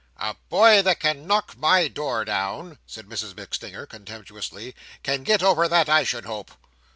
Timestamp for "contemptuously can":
3.87-5.21